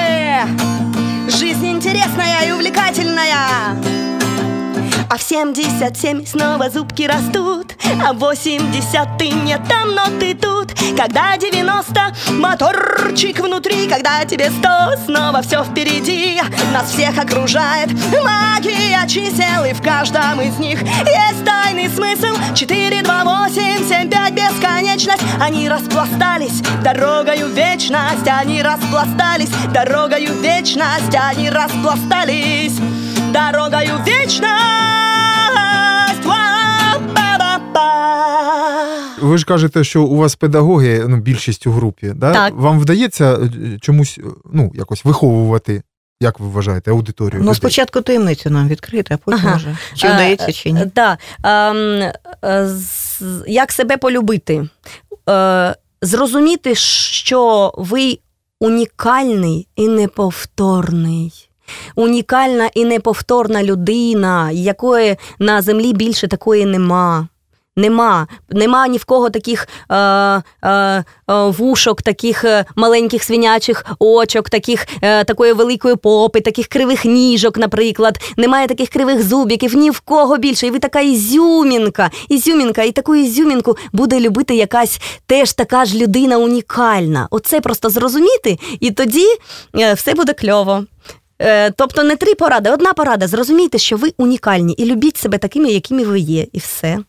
[5.10, 7.76] а в 77 снова зубки растут.
[8.06, 10.74] А в 80 ты не там, но ты тут.
[10.98, 13.88] Когда 90 моторчик внутри.
[13.88, 16.42] Когда тебе 100 снова все впереди.
[16.74, 17.90] Нас всех окружает
[18.24, 22.36] магия чисел И в каждом из них есть тайный смысл.
[22.56, 25.24] 4, 2, 8, 7, 5, бесконечность.
[25.40, 28.28] Они распластались дорогою вечность.
[28.28, 31.16] Они распластались дорогою вечность.
[31.16, 32.80] Они распластались
[33.36, 34.46] дорогою в вечность
[36.26, 37.88] Ва-па-па-па.
[39.22, 42.14] Ви ж кажете, що у вас педагоги ну, більшість у групі.
[42.16, 42.34] Да?
[42.34, 42.54] Так.
[42.56, 43.50] Вам вдається е,
[43.82, 44.22] чомусь е,
[44.54, 45.84] ну, якось виховувати,
[46.22, 47.40] як ви вважаєте, аудиторію?
[47.40, 47.56] Ну, людей?
[47.56, 49.56] спочатку таємницю нам відкрити, а потім Ага.
[49.56, 50.86] вже чи Е, вдається, чи ні.
[50.94, 51.20] Так.
[51.44, 52.12] Ем,
[52.44, 52.70] е,
[53.48, 54.70] як себе полюбити?
[55.30, 58.20] Е, Зрозуміти, що ви
[58.60, 61.50] унікальний і неповторний.
[61.96, 67.28] Унікальна і неповторна людина, якої на землі більше такої нема.
[67.78, 74.50] Нема, нема ні в кого таких е, е, е, вушок, таких е, маленьких свинячих очок,
[74.50, 78.20] таких, е, такої великої попи, таких кривих ніжок, наприклад.
[78.38, 80.68] Немає таких кривих зубіків, ні в кого більше.
[80.68, 86.38] І ви така ізюмінка, ізюмінка, і таку ізюмінку буде любити якась теж така ж людина
[86.38, 87.28] унікальна.
[87.32, 89.28] Оце просто зрозуміти, і тоді
[89.80, 90.84] е, все буде кльово.
[91.40, 93.28] Е, Тобто не три поради, одна порада.
[93.28, 97.00] Зрозумійте, що ви унікальні і любіть себе такими, якими ви є, і все.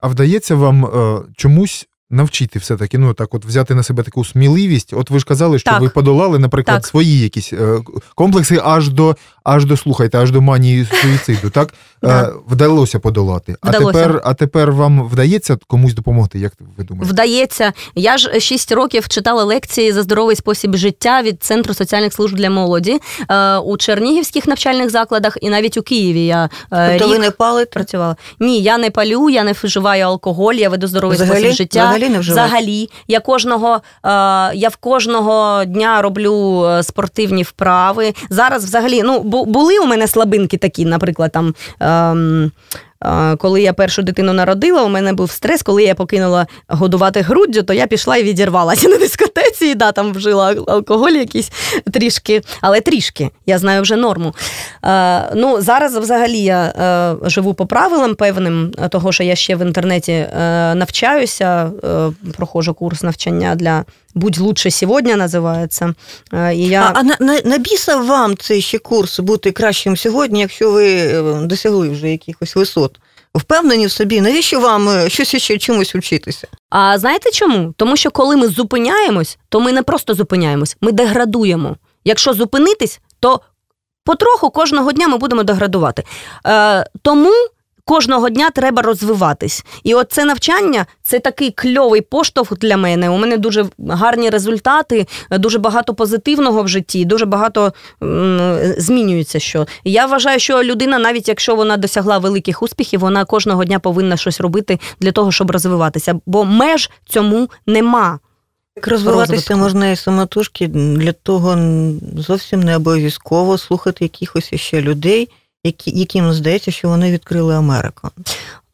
[0.00, 4.92] А вдається вам е, чомусь навчити все-таки, ну так, от взяти на себе таку сміливість.
[4.92, 5.80] От ви ж казали, що Так.
[5.80, 6.86] ви подолали, наприклад, Так.
[6.86, 7.78] свої якісь е,
[8.14, 11.50] комплекси аж до, аж до слухайте, аж до манії суїциду.
[11.50, 12.22] Так Да.
[12.22, 13.56] е, вдалося подолати.
[13.60, 16.38] А тепер, а тепер вам вдається комусь допомогти?
[16.38, 17.12] Як ви думаєте?
[17.12, 17.72] Вдається.
[17.94, 22.50] Я ж 6 років читала лекції за здоровий спосіб життя від Центру соціальних служб для
[22.50, 27.18] молоді е, у чернігівських навчальних закладах і навіть у Києві я е, Тобто рік ви
[27.18, 27.70] не палите?
[27.70, 28.16] працювала.
[28.40, 31.38] Ні, я не палю, я не вживаю алкоголь, я веду здоровий Взагалі?
[31.40, 31.95] спосіб життя.
[31.96, 32.48] Взагалі не вживаєте?
[32.48, 32.90] Взагалі.
[33.08, 33.80] Я кожного, е,
[34.54, 38.14] я в кожного дня роблю е, спортивні вправи.
[38.30, 41.54] Зараз взагалі, ну, бу- були у мене слабинки такі, наприклад, там.
[43.38, 47.72] Коли я першу дитину народила, у мене був стрес, коли я покинула годувати груддю, то
[47.72, 51.52] я пішла і відірвалася на дискотеці, і да, там вжила алкоголь якийсь
[51.92, 54.34] трішки, але трішки, я знаю вже норму.
[55.34, 56.64] Ну, зараз взагалі я
[57.24, 60.28] е, живу по правилам певним, е, того, що я ще в інтернеті е,
[60.74, 61.70] навчаюся,
[62.36, 65.94] проходжу курс навчання для Будь лучше сьогодні називається.
[66.52, 66.92] І я...
[66.94, 71.12] А, на, на, на біса вам цей ще курс бути кращим сьогодні, якщо ви
[71.46, 72.95] досягли вже якихось висот?
[73.36, 76.48] Впевнені в собі, навіщо вам е, щось ще чомусь вчитися?
[76.70, 77.74] А знаєте чому?
[77.76, 81.76] Тому що коли ми зупиняємось, то ми не просто зупиняємось, ми деградуємо.
[82.04, 83.40] Якщо зупинитись, то
[84.04, 86.04] потроху кожного дня ми будемо деградувати.
[86.46, 87.32] Е, тому
[87.86, 89.64] кожного дня треба розвиватись.
[89.84, 93.10] І от це навчання це такий кльовий поштовх для мене.
[93.10, 97.72] У мене дуже гарні результати, дуже багато позитивного в житті, дуже багато
[98.78, 99.38] змінюється.
[99.38, 104.16] Що я вважаю, що людина, навіть якщо вона досягла великих успіхів, вона кожного дня повинна
[104.16, 106.20] щось робити для того, щоб розвиватися.
[106.26, 108.18] Бо меж цьому нема.
[108.76, 109.56] Як розвиватися розвитку.
[109.56, 111.58] можна і самотужки, для того
[112.18, 115.28] зовсім не обов'язково слухати якихось ще людей,
[115.66, 118.08] які, яким здається, що вони відкрили Америку.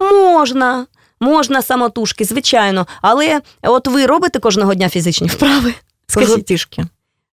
[0.01, 0.87] Можна,
[1.21, 2.87] можна самотужки, звичайно.
[3.03, 5.75] Але от ви робите кожного дня фізичні вправи?
[6.07, 6.85] Скажіть, пішки.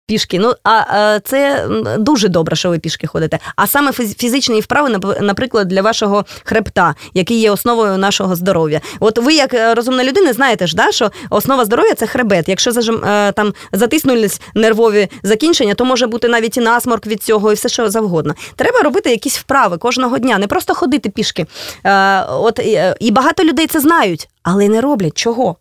[0.08, 0.40] Пішки.
[0.40, 1.68] Ну, а, це
[2.00, 3.40] дуже добре, що ви пішки ходите.
[3.56, 8.82] А саме фіз- фізичні вправи, нап- наприклад, для вашого хребта, який є основою нашого здоров'я.
[9.00, 12.50] От ви, як е, розумна людина, знаєте ж, да, що основа здоров'я це хребет.
[12.50, 17.52] Якщо зажим, е, там затиснулись нервові закінчення, то може бути навіть і насморк від цього,
[17.52, 18.36] і все що завгодно.
[18.56, 21.46] Треба робити якісь вправи кожного дня, не просто ходити пішки.
[21.84, 22.60] Е, От
[23.00, 25.18] і багато людей це знають, але не роблять.
[25.18, 25.56] Чого?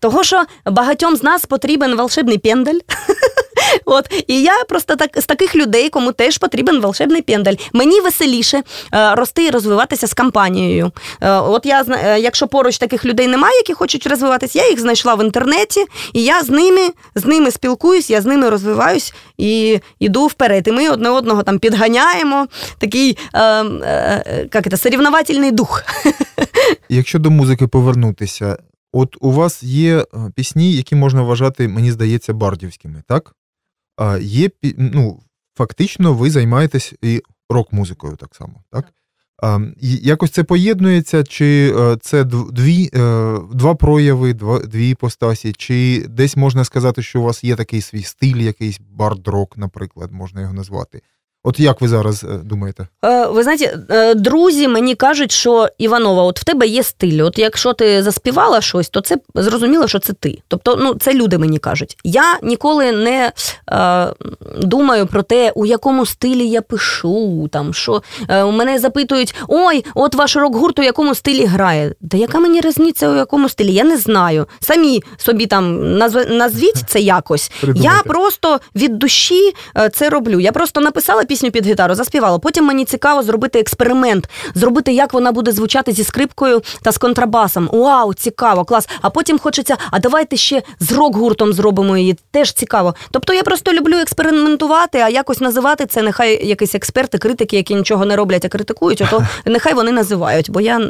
[0.00, 2.78] Того, що багатьом з нас потрібен волшебний пендель.
[3.84, 7.54] От і я просто так з таких людей, кому теж потрібен волшебний пендель.
[7.72, 8.62] Мені веселіше
[8.94, 10.92] е, рости і розвиватися з компанією.
[11.20, 15.14] Е, от я е, якщо поруч таких людей немає, які хочуть розвиватися, я їх знайшла
[15.14, 20.26] в інтернеті, і я з ними з ними спілкуюсь, я з ними розвиваюсь і йду
[20.26, 20.68] вперед.
[20.68, 22.46] І ми одне одного там підганяємо.
[22.78, 25.82] Такий е, е, як це, сорівновательний дух.
[26.88, 28.58] Якщо до музики повернутися,
[28.92, 30.04] от у вас є е,
[30.34, 33.34] пісні, які можна вважати, мені здається, бардівськими, так?
[34.00, 35.22] А є ну,
[35.54, 38.84] фактично, ви займаєтесь і рок-музикою так само, так?
[39.42, 44.34] А, якось це поєднується, чи е, це дві, е, два прояви,
[44.64, 49.56] дві іпостасі, чи десь можна сказати, що у вас є такий свій стиль, якийсь бард-рок,
[49.56, 51.02] наприклад, можна його назвати.
[51.44, 52.88] От як ви зараз е, думаєте?
[53.04, 57.24] Е, Ви знаєте, е, друзі мені кажуть, що Іванова, от в тебе є стиль.
[57.24, 60.38] От якщо ти заспівала щось, то це зрозуміло, що це ти.
[60.48, 61.96] Тобто, ну це люди мені кажуть.
[62.04, 63.32] Я ніколи не
[63.72, 64.06] е,
[64.62, 67.48] думаю про те, у якому стилі я пишу.
[67.52, 71.94] Там що е, мене запитують: ой, от ваш рок-гурт у якому стилі грає.
[72.00, 73.72] Да яка мені різниця у якому стилі?
[73.72, 74.46] Я не знаю.
[74.60, 77.52] Самі собі там назв- назвіть це якось.
[77.60, 77.96] Придумайте.
[77.96, 79.52] Я просто від душі
[79.92, 80.40] це роблю.
[80.40, 82.38] Я просто написала пісню під гітару, заспівала.
[82.38, 87.68] Потім мені цікаво зробити експеримент, зробити, як вона буде звучати зі скрипкою та з контрабасом.
[87.72, 88.88] Вау, цікаво, клас.
[89.02, 92.16] А потім хочеться, а давайте ще з рок-гуртом зробимо її.
[92.30, 92.94] Теж цікаво.
[93.10, 96.02] Тобто я просто люблю експериментувати, а якось називати це.
[96.02, 100.50] Нехай якісь експерти, критики, які нічого не роблять, а критикують, ото нехай вони називають.
[100.50, 100.80] Бо я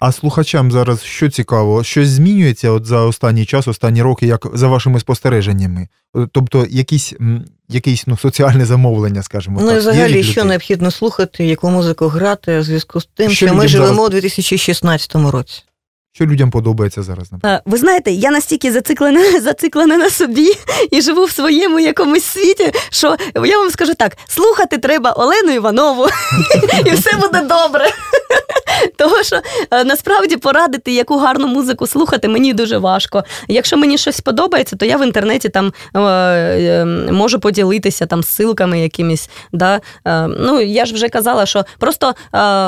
[0.00, 4.68] А слухачам зараз що цікаво, щось змінюється от за останній час, останні роки, як за
[4.68, 5.88] вашими спостереженнями?
[6.32, 7.14] Тобто якісь,
[7.68, 9.76] якісь ну, соціальне замовлення, скажімо Ну так.
[9.76, 13.68] і взагалі, що необхідно слухати, яку музику грати в зв'язку з тим, Що що, ми
[13.68, 15.62] живемо у 2016 році.
[16.16, 17.32] Що людям подобається зараз?
[17.32, 17.62] наприклад?
[17.66, 20.52] Е, Ви знаєте, я настільки зациклена, зациклена на собі
[20.90, 26.06] і живу в своєму якомусь світі, що я вам скажу так: слухати треба Олену Іванову,
[26.86, 27.86] і все буде добре.
[28.96, 33.24] Того, що е, насправді порадити, яку гарну музику слухати, мені дуже важко.
[33.48, 38.74] Якщо мені щось подобається, то я в інтернеті там е, е, можу поділитися там ссылками
[38.74, 39.30] якимись.
[39.52, 39.80] Да?
[40.28, 42.14] Ну, я ж вже казала, що просто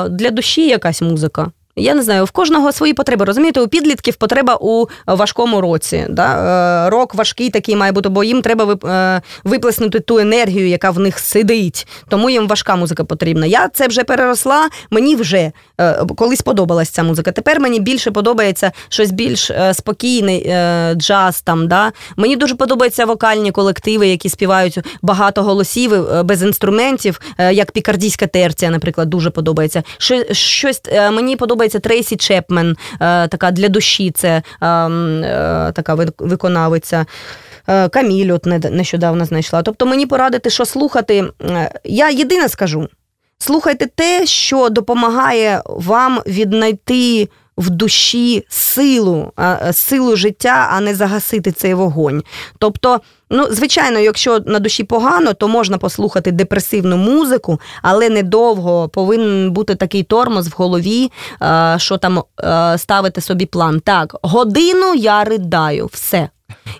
[0.09, 1.51] для душі якась музика.
[1.79, 3.25] Я не знаю, в кожного свої потреби.
[3.25, 6.05] Розумієте, у підлітків потреба у важкому році.
[6.09, 6.85] Да?
[6.85, 10.99] Е, Рок важкий такий має бути, бо їм треба е, виплеснути ту енергію, яка в
[10.99, 11.87] них сидить.
[12.09, 13.45] Тому їм важка музика потрібна.
[13.45, 17.31] Я це вже переросла, мені вже е, колись подобалась ця музика.
[17.31, 21.41] Тепер мені більше подобається щось більш е, спокійний е, джаз.
[21.41, 21.91] Там, да?
[22.17, 25.91] Мені дуже подобаються вокальні колективи, які співають багато голосів
[26.23, 27.19] без інструментів,
[27.51, 29.83] як пікардійська терція, наприклад, дуже подобається.
[30.31, 37.05] Щось мені подобається Трейсі Чепмен, е, така для душі, це е, е, така виконавиця.
[37.67, 39.61] Е, Каміль от нещодавно знайшла.
[39.61, 41.25] Тобто мені порадити, що слухати.
[41.83, 42.87] Я єдине скажу:
[43.37, 47.29] слухайте те, що допомагає вам віднайти
[47.59, 49.31] в душі силу,
[49.71, 52.23] силу життя, а не загасити цей вогонь.
[52.59, 59.51] Тобто, ну, звичайно, якщо на душі погано, то можна послухати депресивну музику, але недовго повинен
[59.51, 61.11] бути такий тормоз в голові,
[61.77, 62.23] що там
[62.77, 63.79] ставити собі план.
[63.79, 66.29] Так, годину я ридаю, все.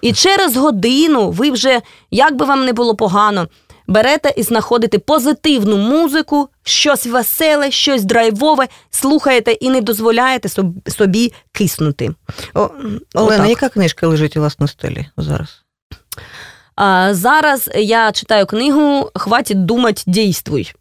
[0.02, 3.48] І через годину ви вже, як би вам не було погано,
[3.89, 10.49] берете і знаходите позитивну музику, щось веселе, щось драйвове, слухаєте і не дозволяєте
[10.88, 12.10] собі киснути.
[12.54, 12.70] О,
[13.14, 13.49] Олена, отак.
[13.49, 15.64] яка книжка лежить у вас на столі зараз?
[16.76, 20.74] А, зараз я читаю книгу Хватить думать, дійствуй.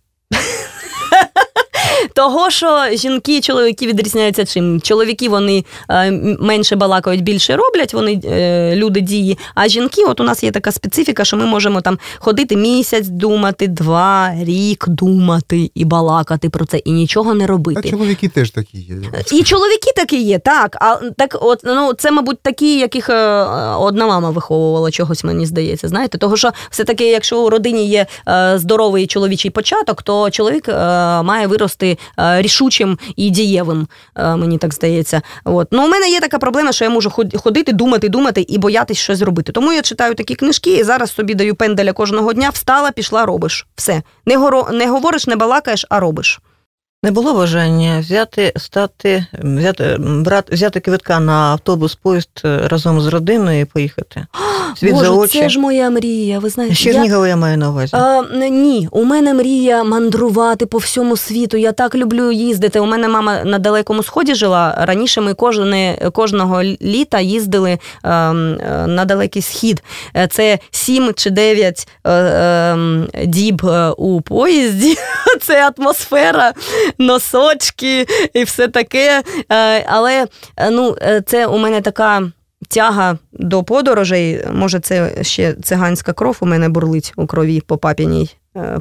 [2.15, 4.81] Того, що жінки і чоловіки відрізняються чим.
[4.81, 9.39] Чоловіки вони е, менше балакають, більше роблять, вони е, люди дії.
[9.55, 13.67] А жінки, от у нас є така специфіка, що ми можемо там ходити місяць, думати,
[13.67, 17.91] два, рік думати і балакати про це, і нічого не А робити.
[17.91, 18.95] чоловіки теж такі є.
[19.33, 20.77] І чоловіки такі є, так.
[20.81, 23.43] А так, от ну це, мабуть, такі, яких е,
[23.79, 25.89] одна мама виховувала чогось, мені здається.
[25.89, 28.07] Знаєте, того, що все-таки, якщо у родині є
[28.55, 31.88] здоровий чоловічий початок, то чоловік має вирости
[32.21, 33.89] е, рішучим і дієвим.
[34.17, 35.23] е, мені так здається.
[35.45, 35.69] От.
[35.71, 38.99] Ну, у мене є така проблема, що я можу ход- ходити, думати, думати і боятись
[38.99, 39.53] щось зробити.
[39.53, 42.51] Тому я читаю такі книжки і зараз собі даю пенделя кожного дня.
[42.51, 43.67] Встала, пішла, робиш.
[43.77, 44.03] Все.
[44.27, 46.41] Не, горо, не говориш, не балакаєш, а робиш.
[47.03, 53.07] Не було бажання взяти, стати, взяти, брати, взяти квитка на автобус, поїзд е, разом з
[53.07, 54.27] родиною і поїхати.
[54.77, 55.41] Світ Боже, за очі.
[55.41, 56.39] це ж моя мрія.
[56.39, 57.91] Ви знаєте, Чернігова я маю на увазі.
[57.97, 61.57] А, ні, у мене мрія мандрувати по всьому світу.
[61.57, 62.81] Я так люблю їздити.
[62.81, 64.75] У мене мама на далекому сході жила.
[64.79, 67.79] Раніше ми кожне, кожного літа їздили е,
[68.11, 68.33] е,
[68.87, 69.83] на далекий схід.
[70.17, 71.89] Е, Це сім чи дев'ять
[73.25, 73.63] діб
[73.97, 74.97] у поїзді.
[75.41, 76.53] Це атмосфера,
[76.99, 79.23] носочки і все таке.
[79.53, 80.27] Е, Але
[80.57, 82.31] е, ну, е, це у мене така.
[82.69, 88.31] Тяга до подорожей, може, це ще циганська кров у мене бурлить у крові по папіній,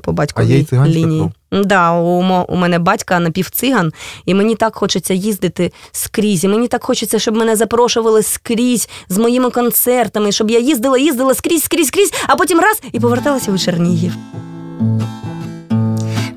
[0.01, 1.31] по батьковій А лінії.
[1.51, 3.93] Да, у, у мене батька напівциган,
[4.25, 6.43] і мені так хочеться їздити скрізь.
[6.43, 11.33] І мені так хочеться, щоб мене запрошували скрізь з моїми концертами, щоб я їздила, їздила
[11.33, 14.13] скрізь, скрізь, скрізь, а потім раз і поверталася у Чернігів.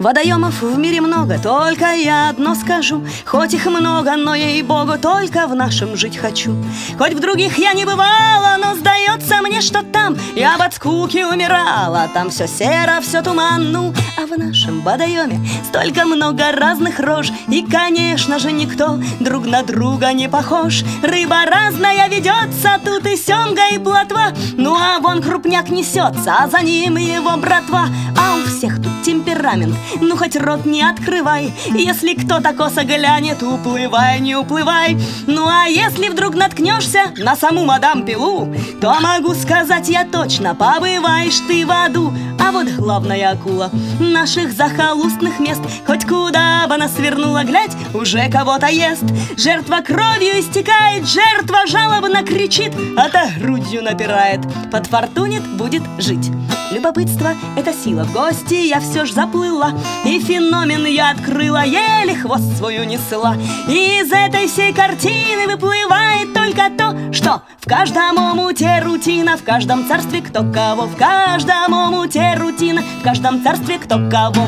[0.01, 3.05] Водоемов в мире много, только я одно скажу.
[3.27, 6.57] Хоть их много, но ей-богу, только в нашем жить хочу.
[6.97, 12.09] Хоть в других я не бывала, но сдается мне, что там Я от скуки умирала,
[12.15, 15.39] там все серо, все туман Ну, а в нашем водоеме
[15.69, 17.31] столько много разных рож.
[17.49, 20.83] И, конечно же, никто друг на друга не похож.
[21.03, 24.33] Рыба разная ведется, тут и семга, и плотва.
[24.57, 27.89] Ну, а вон крупняк несется, а за ним его братва.
[28.17, 34.21] А у всех тут темперамент, ну хоть рот не открывай Если кто-то косо глянет, уплывай,
[34.21, 34.97] не уплывай.
[35.27, 41.41] Ну а если вдруг наткнешься на саму мадам Пилу То могу сказать я точно, побываешь
[41.47, 42.13] ты в аду.
[42.39, 48.67] А вот главная акула наших захолустных мест Хоть куда бы она свернула, глядь, уже кого-то
[48.67, 49.05] ест.
[49.37, 56.31] Жертва кровью истекает, жертва жалобно кричит А та грудью напирает, подфортунит, будет жить.
[56.73, 58.05] Любопытство— это сила.
[58.05, 59.73] В гости, я все ж заплыла
[60.06, 63.36] И феномен я открыла, еле хвост свою несла
[63.70, 69.88] И из этой всей картины выплывает только то, что В каждом омуте рутина, в каждом
[69.88, 74.48] царстве кто кого В каждом омуте рутина, в каждом царстве кто кого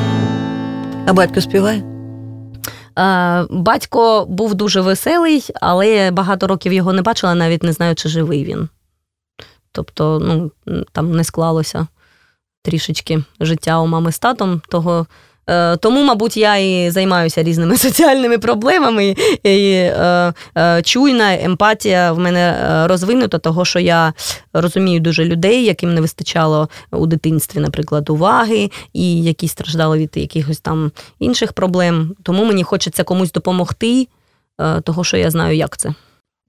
[1.06, 1.82] А батько співає?
[2.98, 7.94] Е, Батько був дуже веселий, але я багато років його не бачила, навіть не знаю,
[7.94, 8.68] чи живий він.
[9.72, 10.22] Тобто,
[10.66, 11.86] ну, там не склалося
[12.63, 14.61] трішечки життя у мами з татом.
[14.69, 15.05] Того,
[15.49, 19.15] е, тому, мабуть, я і займаюся різними соціальними проблемами.
[19.43, 24.13] І, е, е, чуйна емпатія в мене е, розвинута, того, що я
[24.53, 30.59] розумію дуже людей, яким не вистачало у дитинстві, наприклад, уваги, і які страждали від якихось
[30.59, 32.15] там інших проблем.
[32.23, 34.07] Тому мені хочеться комусь допомогти,
[34.61, 35.93] е, того, що я знаю, як це.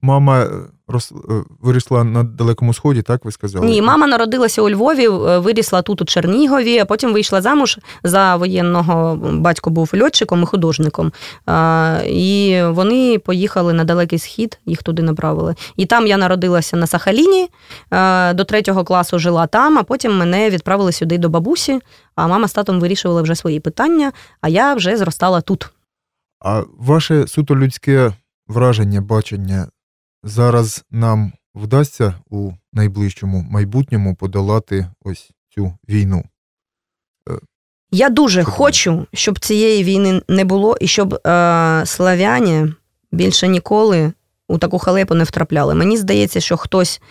[0.05, 0.49] Мама е,
[0.87, 1.11] рос...
[1.11, 3.65] е, вирісла на далекому сході, так ви сказали?
[3.65, 8.35] Ні, мама народилася у Львові, е, вирісла тут у Чернігові, а потім вийшла замуж за
[8.35, 9.15] воєнного.
[9.33, 11.11] Батько був льотчиком і художником.
[11.45, 15.55] А, І вони поїхали на далекий схід, їх туди направили.
[15.75, 17.49] І там я народилася на Сахаліні,
[18.33, 21.79] до третього класу жила там, а потім мене відправили сюди до бабусі.
[22.15, 25.69] А мама з татом вирішували вже свої питання, а я вже зростала тут.
[26.45, 28.13] А ваше суто людське
[28.47, 29.67] враження, бачення
[30.25, 36.23] зараз нам вдасться у найближчому майбутньому подолати ось цю війну?
[37.91, 38.57] Я дуже Чудово.
[38.57, 42.73] хочу, щоб цієї війни не було, і щоб е, славяні
[43.11, 44.13] більше ніколи
[44.47, 45.75] у таку халепу не втрапляли.
[45.75, 47.01] Мені здається, що хтось,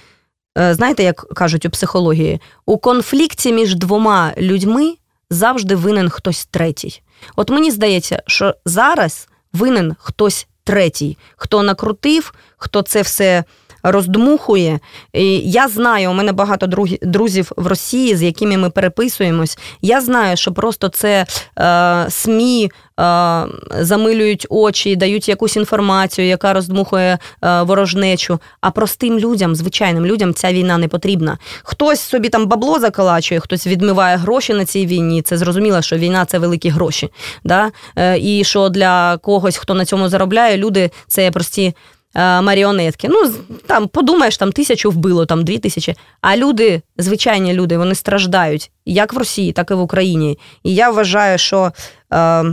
[0.59, 4.95] е, знаєте, як кажуть у психології, у конфлікті між двома людьми
[5.31, 7.03] завжди винен хтось третій.
[7.37, 13.45] От мені здається, що зараз винен хтось третій, хто накрутив, хто це все
[13.85, 14.79] роздмухує.
[15.13, 16.67] І Я знаю, у мене багато
[17.03, 19.59] друзів в Росії, з якими ми переписуємось.
[19.83, 21.27] Я знаю, що просто це
[21.59, 22.71] е, СМІ.
[23.01, 23.47] Е,
[23.81, 28.39] замилюють очі, дають якусь інформацію, яка роздмухує е, ворожнечу.
[28.61, 31.39] А простим людям, звичайним людям, ця війна не потрібна.
[31.63, 35.23] Хтось собі там бабло заколачує, хтось відмиває гроші на цій війні.
[35.23, 37.09] Це зрозуміло, що війна це великі гроші.
[37.45, 37.71] Да?
[37.97, 41.75] Е, і що для когось, хто на цьому заробляє, люди це прості.
[42.15, 43.09] Маріонетки.
[43.09, 43.33] Ну,
[43.67, 45.95] там подумаєш, там тисячу вбило, там дві тисячі.
[46.21, 50.39] А люди, звичайні люди, вони страждають як в Росії, так і в Україні.
[50.63, 51.73] І я вважаю, що
[52.13, 52.45] е,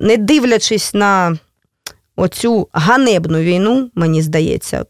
[0.00, 1.38] не дивлячись на
[2.16, 4.84] оцю ганебну війну, мені здається,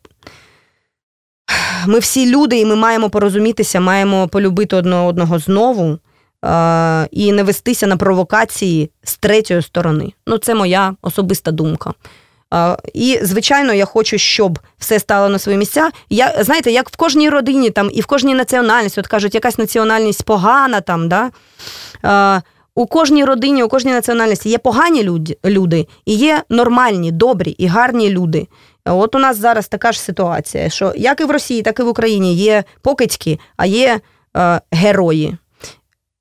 [1.87, 5.99] ми всі люди, і ми маємо порозумітися, маємо полюбити одне одного знову
[6.45, 10.13] е- і не вестися на провокації з третьої сторони.
[10.27, 11.95] Ну, це моя особиста думка.
[12.95, 15.91] І, звичайно, я хочу, щоб все стало на свої місця.
[16.11, 20.23] Я, Знаєте, як в кожній родині там і в кожній національності, от кажуть, якась національність
[20.23, 21.31] погана там, да?
[22.75, 25.03] У кожній родині, у кожній національності є погані
[25.45, 28.49] люди, і є нормальні, добрі і гарні люди.
[28.85, 31.89] От у нас зараз така ж ситуація, що як і в Росії, так і в
[31.89, 34.01] Україні є покидьки, а є
[34.37, 35.37] е, герої.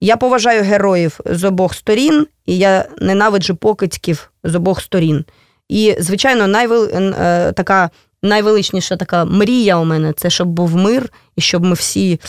[0.02, 5.26] Я поважаю героїв з обох сторін, і я ненавиджу покидьків з обох сторін.
[5.70, 6.84] І, звичайно, найвел...
[6.94, 7.90] Е, така
[8.24, 12.20] найвеличніша така мрія у мене це щоб був мир, і щоб ми всі,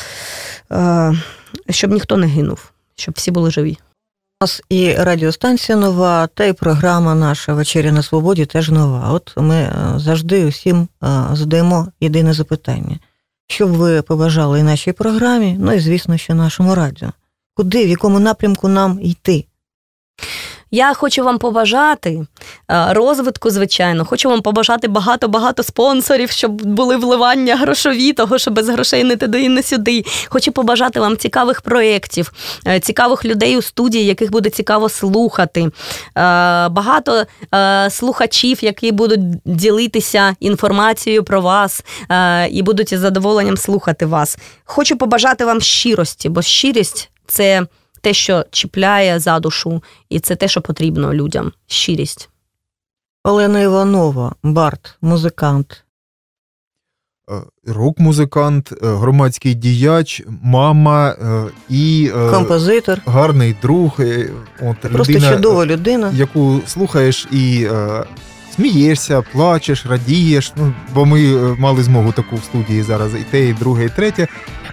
[0.73, 1.15] е,
[1.71, 3.79] щоб ніхто не гинув, щоб всі були живі
[4.41, 9.11] У нас і радіостанція нова, та й програма наша Вечеря на Свободі теж нова.
[9.13, 12.99] От ми е, завжди усім е, задаємо єдине запитання.
[13.49, 17.13] Що б ви побажали і нашій програмі, ну і, звісно, що нашому радіо.
[17.55, 19.45] Куди, в якому напрямку нам йти?
[20.71, 22.27] Я хочу вам побажати
[22.71, 24.05] е, розвитку, звичайно.
[24.05, 29.43] Хочу вам побажати багато-багато спонсорів, щоб були вливання грошові, того що без грошей не туди
[29.43, 30.05] і не сюди.
[30.29, 32.33] Хочу побажати вам цікавих проєктів,
[32.67, 35.61] е, цікавих людей у студії, яких буде цікаво слухати.
[35.61, 35.71] Е,
[36.69, 37.25] багато
[37.91, 41.85] слухачів, які будуть ділитися інформацією про вас
[42.51, 44.39] і будуть із задоволенням слухати вас.
[44.65, 47.67] Хочу побажати вам щирості, бо щирість це
[48.01, 51.53] те, що чіпляє за душу, і це те, що потрібно людям.
[51.67, 52.29] Щирість.
[53.25, 55.85] Олена Іванова, Барт, музикант.
[57.31, 57.35] Е,
[57.67, 64.01] рок-музикант, е, громадський діяч, мама е, і композитор, гарний друг.
[64.63, 67.69] От, Просто людина, чудова людина, яку слухаєш і
[68.55, 70.53] смієшся, плачеш, радієш.
[70.57, 71.21] Ну, Бо ми
[71.59, 74.29] мали змогу таку в студії зараз і те, і друге, і третє.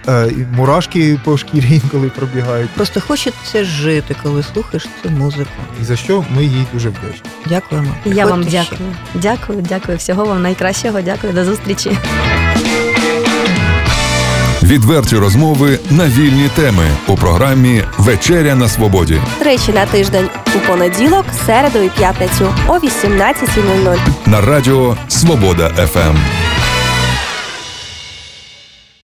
[0.08, 2.70] Е, і мурашки по шкірі інколи пробігають.
[2.70, 5.50] Просто хочеться жити, коли слухаєш цю музику.
[5.82, 7.30] І за що ми їй дуже вдячні.
[7.46, 7.94] Дякуємо.
[8.04, 8.64] Я вам дякую.
[9.12, 9.20] Ще.
[9.20, 9.98] Дякую, дякую.
[9.98, 11.00] Всього вам найкращого.
[11.00, 11.98] Дякую, до зустрічі.
[14.62, 19.20] Відверті розмови на вільні теми у програмі Вечеря на Свободі.
[19.38, 26.47] Тричі на тиждень у понеділок, середу і п'ятницю о 18.00 на радіо Свобода ФМ.